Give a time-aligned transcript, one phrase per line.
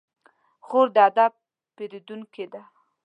[0.65, 1.33] خور د ادب
[1.75, 2.61] پېرودونکې ده.